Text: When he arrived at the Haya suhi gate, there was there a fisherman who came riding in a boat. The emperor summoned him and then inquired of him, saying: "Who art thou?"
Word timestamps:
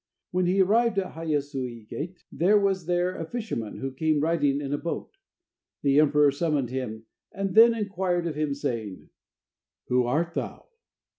When 0.31 0.47
he 0.47 0.59
arrived 0.59 0.97
at 0.97 1.03
the 1.03 1.09
Haya 1.11 1.41
suhi 1.41 1.87
gate, 1.87 2.23
there 2.31 2.57
was 2.59 2.87
there 2.87 3.15
a 3.15 3.23
fisherman 3.23 3.77
who 3.77 3.91
came 3.91 4.19
riding 4.19 4.59
in 4.59 4.73
a 4.73 4.77
boat. 4.79 5.11
The 5.83 5.99
emperor 5.99 6.31
summoned 6.31 6.71
him 6.71 7.05
and 7.31 7.53
then 7.53 7.75
inquired 7.75 8.25
of 8.25 8.33
him, 8.33 8.55
saying: 8.55 9.09
"Who 9.89 10.05
art 10.07 10.33
thou?" 10.33 10.65